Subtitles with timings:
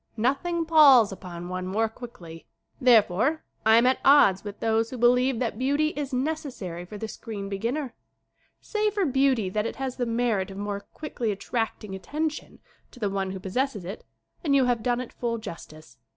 [0.17, 2.47] Nothing palls upon one more quickly.
[2.49, 2.85] 46 SCREEN ACTING
[3.17, 6.97] Therefore, I am at odds with those who be lieve that beauty is necessary for
[6.97, 7.93] the screen be ginner.
[8.59, 12.57] Say for beauty that it has the merit of more quickly attracting attention
[12.89, 14.03] to the one who possesses it
[14.43, 15.97] and you have done it full jus tice.